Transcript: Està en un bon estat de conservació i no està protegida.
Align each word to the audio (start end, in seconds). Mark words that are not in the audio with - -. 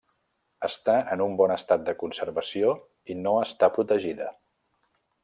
Està 0.67 0.93
en 1.15 1.21
un 1.25 1.35
bon 1.41 1.53
estat 1.57 1.83
de 1.89 1.95
conservació 2.01 2.73
i 3.15 3.19
no 3.23 3.35
està 3.45 3.73
protegida. 3.77 4.35